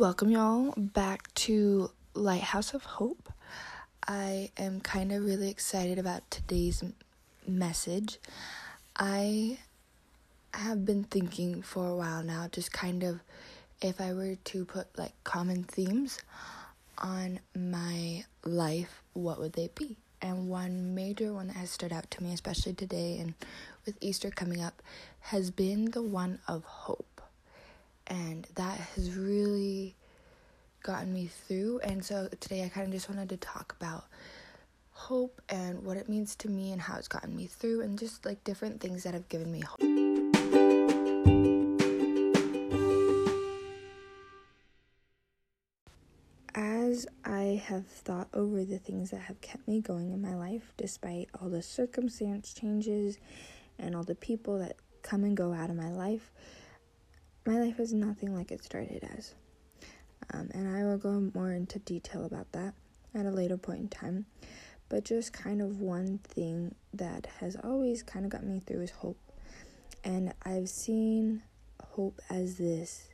[0.00, 3.30] Welcome, y'all, back to Lighthouse of Hope.
[4.08, 6.82] I am kind of really excited about today's
[7.46, 8.18] message.
[8.96, 9.58] I
[10.54, 13.20] have been thinking for a while now, just kind of
[13.82, 16.18] if I were to put like common themes
[16.96, 19.98] on my life, what would they be?
[20.22, 23.34] And one major one that has stood out to me, especially today and
[23.84, 24.80] with Easter coming up,
[25.20, 27.04] has been the one of hope
[28.10, 29.94] and that has really
[30.82, 31.80] gotten me through.
[31.84, 34.04] And so today I kind of just wanted to talk about
[34.90, 38.26] hope and what it means to me and how it's gotten me through, and just
[38.26, 39.80] like different things that have given me hope.
[46.54, 50.72] As I have thought over the things that have kept me going in my life,
[50.76, 53.18] despite all the circumstance changes
[53.78, 56.32] and all the people that come and go out of my life,
[57.46, 59.34] my life is nothing like it started as.
[60.32, 62.74] Um, and I will go more into detail about that
[63.14, 64.26] at a later point in time.
[64.88, 68.90] But just kind of one thing that has always kind of got me through is
[68.90, 69.18] hope.
[70.04, 71.42] And I've seen
[71.92, 73.08] hope as this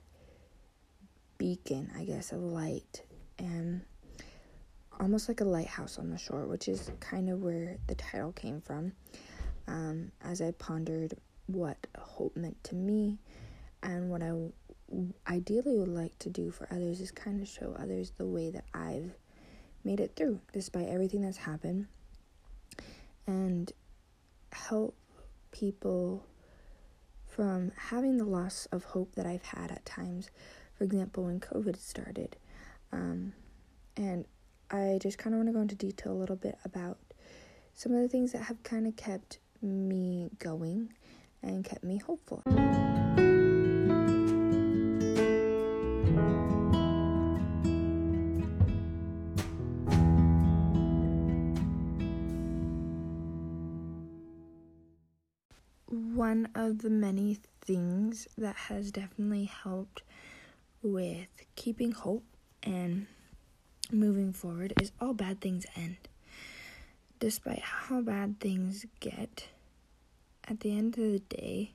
[1.39, 3.03] beacon, I guess, of light
[3.39, 3.83] and
[4.99, 8.61] almost like a lighthouse on the shore, which is kind of where the title came
[8.61, 8.93] from.
[9.69, 11.15] Um, as I pondered
[11.47, 13.19] what hope meant to me
[13.83, 14.33] and what I
[15.29, 18.65] ideally would like to do for others is kind of show others the way that
[18.73, 19.13] I've
[19.85, 21.87] made it through despite everything that's happened
[23.27, 23.73] and
[24.53, 24.97] help
[25.53, 26.25] people
[27.27, 30.31] from having the loss of hope that I've had at times.
[30.79, 32.37] For example, when COVID started.
[32.93, 33.33] Um,
[33.97, 34.25] and
[34.71, 36.99] I just kind of want to go into detail a little bit about
[37.75, 40.93] some of the things that have kind of kept me going
[41.43, 42.43] and kept me hopeful.
[56.27, 60.03] One of the many things that has definitely helped
[60.83, 62.25] with keeping hope
[62.65, 63.07] and
[63.93, 65.97] moving forward is all bad things end.
[67.21, 69.47] Despite how bad things get,
[70.49, 71.75] at the end of the day,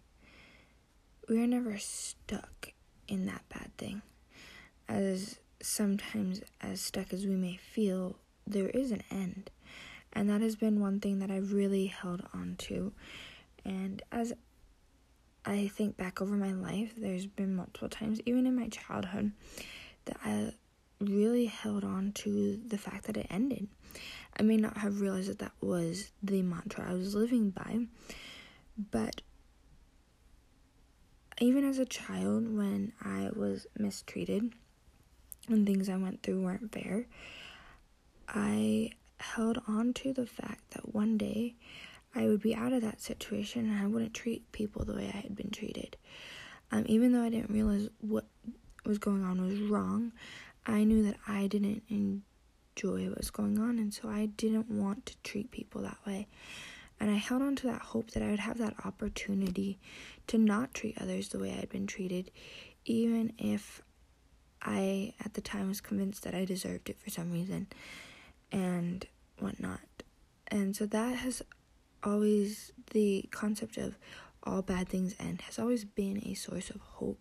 [1.29, 2.73] we are never stuck
[3.07, 4.01] in that bad thing.
[4.89, 9.49] As sometimes as stuck as we may feel, there is an end.
[10.11, 12.91] And that has been one thing that I've really held on to
[13.65, 14.33] and as
[15.45, 19.31] I think back over my life, there's been multiple times, even in my childhood,
[20.05, 20.53] that I
[20.99, 23.67] really held on to the fact that it ended.
[24.37, 27.87] I may not have realized that that was the mantra I was living by,
[28.77, 29.21] but
[31.39, 34.53] even as a child, when I was mistreated
[35.49, 37.07] and things I went through weren't fair,
[38.27, 41.55] I held on to the fact that one day
[42.13, 45.17] I would be out of that situation and I wouldn't treat people the way I
[45.17, 45.97] had been treated.
[46.71, 48.25] Um, even though I didn't realize what
[48.85, 50.11] was going on was wrong,
[50.65, 55.05] I knew that I didn't enjoy what was going on, and so I didn't want
[55.07, 56.27] to treat people that way.
[56.99, 59.79] And I held on to that hope that I would have that opportunity
[60.27, 62.29] to not treat others the way I had been treated,
[62.85, 63.81] even if
[64.61, 67.67] I, at the time, was convinced that I deserved it for some reason
[68.51, 69.05] and
[69.39, 69.79] whatnot.
[70.47, 71.41] And so that has
[72.03, 73.97] always the concept of
[74.43, 77.19] all bad things end has always been a source of hope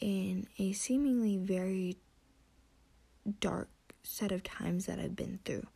[0.00, 1.96] in a seemingly very
[3.40, 3.68] dark
[4.02, 5.66] set of times that I've been through.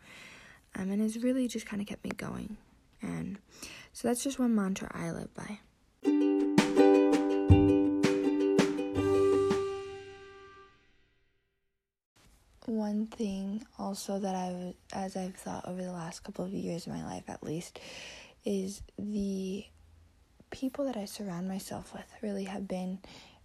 [0.75, 2.57] Um, and it's really just kind of kept me going.
[3.01, 3.39] And
[3.93, 5.61] so that's just one mantra I live by.
[12.69, 16.93] One thing also that I've, as I've thought over the last couple of years of
[16.93, 17.81] my life at least,
[18.45, 19.65] is the
[20.51, 22.99] people that I surround myself with really have been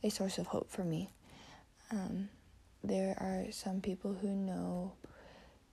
[0.03, 1.09] a source of hope for me.
[1.89, 2.27] Um,
[2.83, 4.91] there are some people who know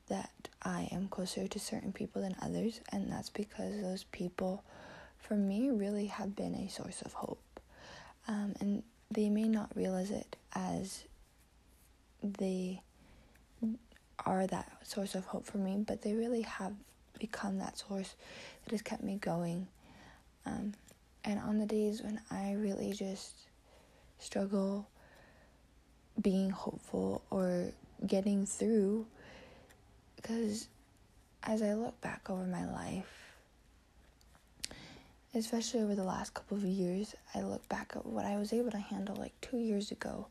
[0.06, 0.30] that
[0.62, 4.62] I am closer to certain people than others, and that's because those people,
[5.18, 7.42] for me, really have been a source of hope.
[8.28, 11.02] Um, and they may not realize it as
[12.22, 12.82] they
[14.26, 16.72] are that source of hope for me, but they really have
[17.18, 18.14] become that source
[18.64, 19.66] that has kept me going.
[20.46, 20.72] Um,
[21.24, 23.34] and on the days when I really just
[24.18, 24.86] struggle
[26.20, 27.72] being hopeful or
[28.06, 29.06] getting through,
[30.16, 30.68] because
[31.42, 33.08] as I look back over my life,
[35.34, 38.70] especially over the last couple of years, I look back at what I was able
[38.72, 40.26] to handle like two years ago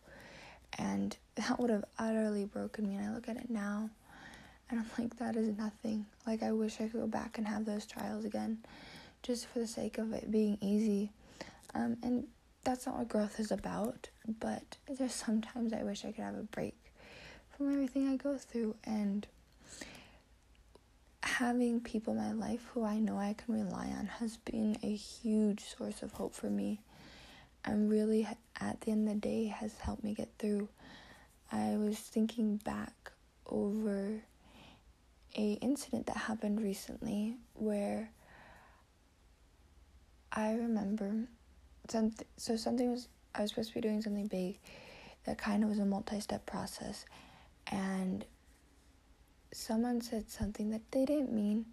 [0.77, 2.95] And that would have utterly broken me.
[2.95, 3.89] And I look at it now
[4.69, 6.05] and I'm like, that is nothing.
[6.27, 8.59] Like, I wish I could go back and have those trials again
[9.23, 11.11] just for the sake of it being easy.
[11.73, 12.27] Um, and
[12.63, 16.43] that's not what growth is about, but there's sometimes I wish I could have a
[16.43, 16.75] break
[17.55, 18.75] from everything I go through.
[18.83, 19.25] And
[21.23, 24.93] having people in my life who I know I can rely on has been a
[24.93, 26.79] huge source of hope for me.
[27.65, 28.27] And really,
[28.59, 30.69] at the end of the day, has helped me get through.
[31.51, 33.11] I was thinking back
[33.47, 34.21] over
[35.37, 38.11] a incident that happened recently where
[40.31, 41.27] I remember
[41.87, 44.59] something so something was I was supposed to be doing something big
[45.25, 47.05] that kind of was a multi-step process
[47.67, 48.25] and
[49.51, 51.65] someone said something that they didn't mean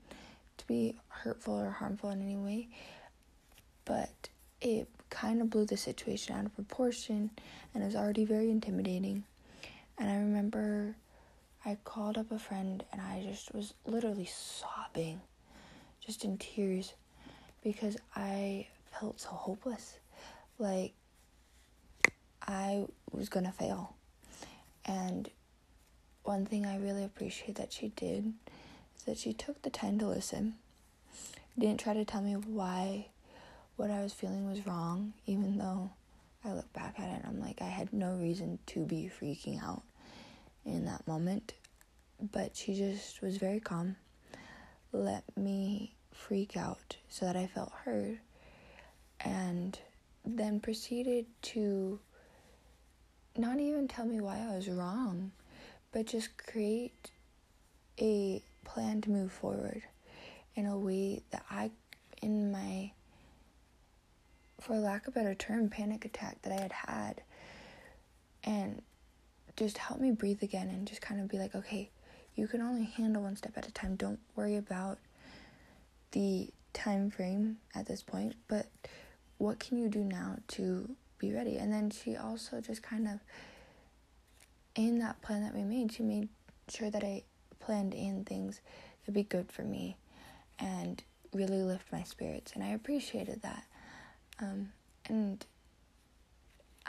[0.59, 2.69] to be hurtful or harmful in any way
[3.85, 4.29] but
[4.61, 7.31] it kind of blew the situation out of proportion
[7.73, 9.25] and it was already very intimidating
[9.99, 10.95] and I remember
[11.67, 15.21] I called up a friend and I just was literally sobbing,
[16.05, 16.95] just in tears,
[17.65, 19.99] because I felt so hopeless.
[20.59, 20.93] Like
[22.47, 23.97] I was gonna fail.
[24.85, 25.29] And
[26.23, 28.33] one thing I really appreciate that she did
[28.97, 30.55] is that she took the time to listen.
[31.59, 33.09] Didn't try to tell me why
[33.77, 35.91] what I was feeling was wrong, even though
[36.45, 39.63] I look back at it and I'm like, I had no reason to be freaking
[39.63, 39.83] out
[40.65, 41.53] in that moment,
[42.33, 43.97] but she just was very calm,
[44.93, 48.19] let me freak out so that I felt heard,
[49.21, 49.79] and
[50.25, 52.01] then proceeded to
[53.37, 55.33] not even tell me why I was wrong,
[55.93, 57.11] but just create
[58.01, 59.83] a plan to move forward
[60.55, 61.71] in a way that I,
[62.23, 62.93] in my,
[64.61, 67.23] for lack of a better term, panic attack that I had had,
[68.45, 68.83] and
[69.57, 71.91] just help me breathe again and just kind of be like, okay,
[72.35, 73.97] you can only handle one step at a time.
[73.97, 74.99] Don't worry about
[76.13, 78.67] the time frame at this point, but
[79.39, 81.57] what can you do now to be ready?
[81.57, 83.21] And then she also just kind of,
[84.75, 86.29] in that plan that we made, she made
[86.69, 87.23] sure that I
[87.61, 88.61] planned in things
[89.03, 89.97] that'd be good for me
[90.59, 91.03] and
[91.33, 92.53] really lift my spirits.
[92.53, 93.65] And I appreciated that.
[94.41, 94.73] Um,
[95.09, 95.45] and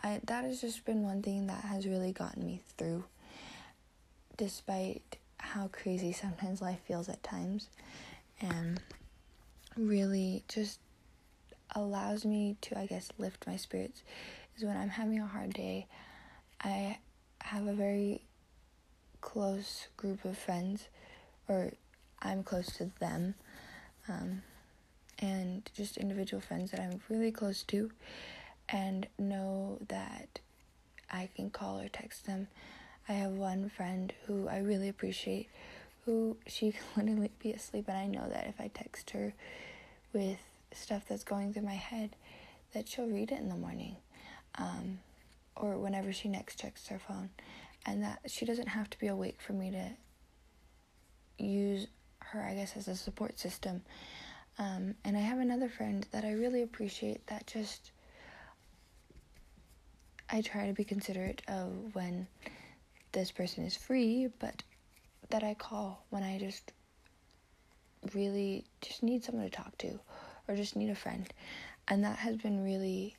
[0.03, 3.05] I that has just been one thing that has really gotten me through
[4.37, 7.69] despite how crazy sometimes life feels at times
[8.41, 8.79] and
[9.75, 10.79] really just
[11.75, 14.03] allows me to I guess lift my spirits
[14.57, 15.87] is when I'm having a hard day
[16.61, 16.97] I
[17.41, 18.21] have a very
[19.21, 20.87] close group of friends
[21.47, 21.71] or
[22.21, 23.35] I'm close to them
[24.09, 24.41] um,
[25.19, 27.91] and just individual friends that I'm really close to
[28.69, 30.39] and know that
[31.09, 32.47] I can call or text them.
[33.07, 35.49] I have one friend who I really appreciate,
[36.05, 39.33] who she can literally be asleep, and I know that if I text her
[40.13, 40.39] with
[40.73, 42.15] stuff that's going through my head,
[42.73, 43.95] that she'll read it in the morning,
[44.55, 44.99] um,
[45.55, 47.29] or whenever she next checks her phone,
[47.85, 51.87] and that she doesn't have to be awake for me to use
[52.19, 53.83] her, I guess, as a support system.
[54.59, 57.91] Um, and I have another friend that I really appreciate that just
[60.29, 62.27] I try to be considerate of when
[63.11, 64.63] this person is free, but
[65.29, 66.73] that I call when I just
[68.13, 69.99] really just need someone to talk to
[70.47, 71.27] or just need a friend.
[71.87, 73.15] And that has been really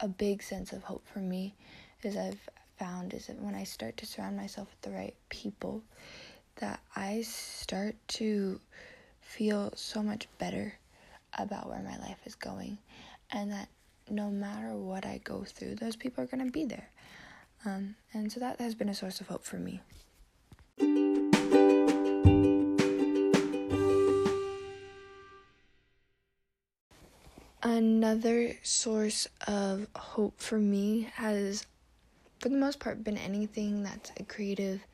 [0.00, 1.54] a big sense of hope for me
[2.02, 5.82] is I've found is that when I start to surround myself with the right people
[6.56, 8.60] that I start to
[9.30, 10.74] feel so much better
[11.38, 12.76] about where my life is going
[13.30, 13.68] and that
[14.10, 16.90] no matter what I go through, those people are going to be there.
[17.64, 19.80] Um, and so that has been a source of hope for me.
[27.62, 31.66] Another source of hope for me has,
[32.40, 34.84] for the most part, been anything that's a creative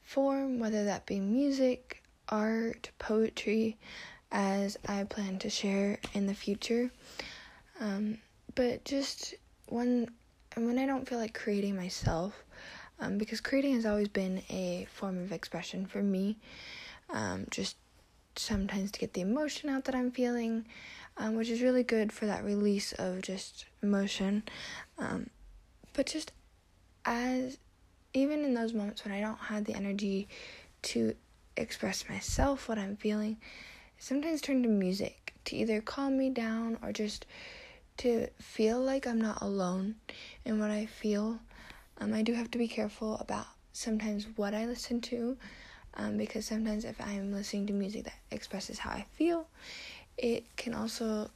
[0.00, 3.76] form, whether that be music, art, poetry,
[4.30, 6.90] as I plan to share in the future.
[7.80, 8.18] Um,
[8.54, 9.34] but just
[9.68, 10.10] when
[10.56, 12.42] when I don't feel like creating myself,
[12.98, 16.36] um, because creating has always been a form of expression for me.
[17.10, 17.76] Um, just
[18.36, 20.66] sometimes to get the emotion out that I'm feeling,
[21.16, 24.42] um, which is really good for that release of just emotion.
[24.98, 25.30] Um,
[25.92, 26.32] but just
[27.04, 27.58] as
[28.14, 30.28] even in those moments when I don't have the energy
[30.82, 31.14] to
[31.60, 33.36] express myself, what I'm feeling,
[33.98, 37.26] sometimes turn to music to either calm me down or just
[37.98, 39.96] to feel like I'm not alone
[40.44, 41.40] in what I feel.
[41.98, 45.36] Um, I do have to be careful about sometimes what I listen to
[45.94, 49.48] um, because sometimes if I'm listening to music that expresses how I feel,
[50.16, 51.30] it can also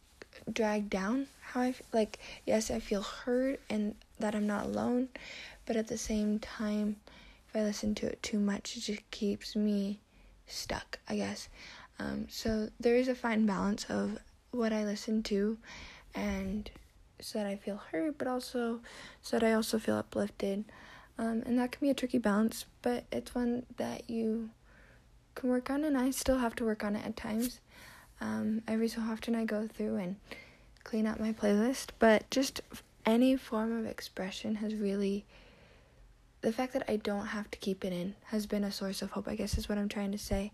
[0.53, 1.87] drag down how I feel.
[1.93, 2.19] like.
[2.47, 5.09] Yes, I feel heard and that I'm not alone,
[5.67, 6.97] but at the same time,
[7.49, 9.99] if I listen to it too much, it just keeps me
[10.53, 10.99] stuck.
[11.09, 11.49] I guess.
[11.99, 14.19] Um, so there is a fine balance of
[14.51, 15.59] what I listen to,
[16.15, 16.71] and
[17.21, 18.81] so that I feel heard, but also
[19.23, 20.65] so that I also feel uplifted.
[21.19, 24.51] Um, and that can be a tricky balance, but it's one that you
[25.35, 27.61] can work on, and I still have to work on it at times.
[28.21, 30.17] Um, every so often, I go through and
[30.85, 32.61] clean out my playlist, but just
[33.05, 35.25] any form of expression has really.
[36.43, 39.13] The fact that I don't have to keep it in has been a source of
[39.13, 40.53] hope, I guess is what I'm trying to say,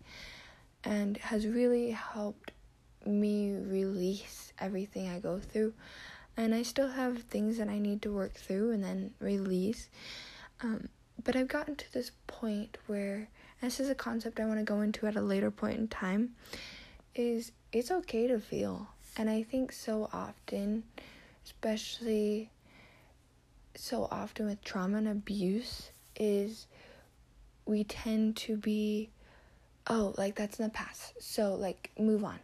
[0.84, 2.52] and has really helped
[3.06, 5.72] me release everything I go through.
[6.36, 9.88] And I still have things that I need to work through and then release.
[10.60, 10.88] Um,
[11.24, 13.28] but I've gotten to this point where
[13.60, 16.36] this is a concept I want to go into at a later point in time
[17.14, 18.88] is it's okay to feel.
[19.16, 20.84] And I think so often,
[21.44, 22.50] especially
[23.78, 26.66] so often with trauma and abuse is
[27.64, 29.10] we tend to be
[29.86, 31.14] oh, like that's in the past.
[31.20, 32.38] So like move on.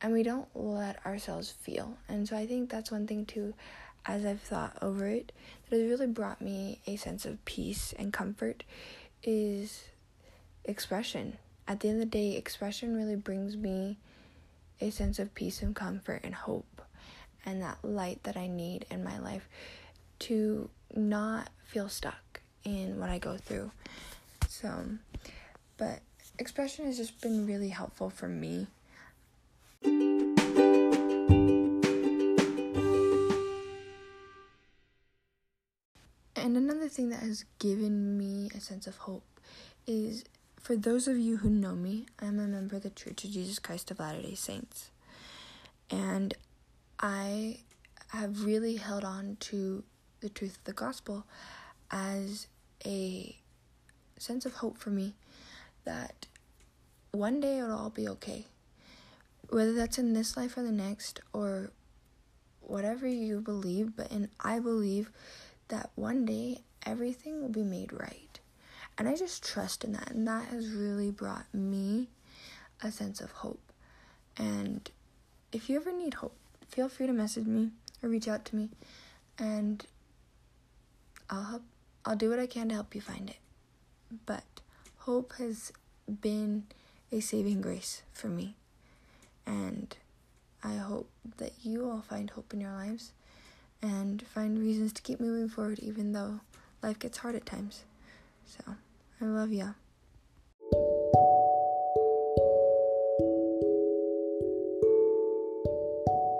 [0.00, 1.96] And we don't let ourselves feel.
[2.08, 3.54] And so I think that's one thing too
[4.04, 5.32] as I've thought over it,
[5.70, 8.64] that has really brought me a sense of peace and comfort
[9.22, 9.84] is
[10.64, 11.38] expression.
[11.68, 13.98] At the end of the day, expression really brings me
[14.80, 16.82] a sense of peace and comfort and hope
[17.46, 19.48] and that light that I need in my life
[20.28, 23.70] to not feel stuck in what I go through.
[24.48, 24.70] So,
[25.76, 26.00] but
[26.38, 28.66] expression has just been really helpful for me
[36.52, 39.24] And another thing that has given me a sense of hope
[39.86, 40.24] is
[40.60, 43.58] for those of you who know me, I'm a member of the Church of Jesus
[43.60, 44.90] Christ of Latter day Saints.
[45.88, 46.34] And
[46.98, 47.60] I
[48.08, 49.84] have really held on to
[50.22, 51.24] the truth of the gospel
[51.90, 52.46] as
[52.86, 53.36] a
[54.18, 55.14] sense of hope for me
[55.84, 56.26] that
[57.10, 58.46] one day it'll all be okay.
[59.50, 61.70] Whether that's in this life or the next, or
[62.60, 65.10] whatever you believe, but in I believe
[65.68, 68.40] that one day everything will be made right.
[68.96, 70.10] And I just trust in that.
[70.10, 72.08] And that has really brought me
[72.82, 73.72] a sense of hope.
[74.36, 74.90] And
[75.52, 76.36] if you ever need hope,
[76.68, 77.70] feel free to message me
[78.02, 78.70] or reach out to me.
[79.38, 79.84] And
[81.32, 81.62] I'll help.
[82.04, 83.36] I'll do what I can to help you find it.
[84.26, 84.44] But
[84.98, 85.72] hope has
[86.20, 86.64] been
[87.10, 88.54] a saving grace for me.
[89.46, 89.96] And
[90.62, 91.08] I hope
[91.38, 93.12] that you all find hope in your lives
[93.80, 96.40] and find reasons to keep moving forward even though
[96.82, 97.84] life gets hard at times.
[98.44, 98.76] So,
[99.20, 99.70] I love ya.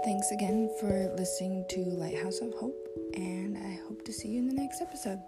[0.05, 2.77] Thanks again for listening to Lighthouse of Hope,
[3.15, 3.42] and
[3.93, 5.21] hope to see you in the next episode.